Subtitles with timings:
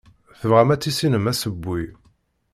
[0.39, 1.81] Tebɣam ad tissinem asewwi.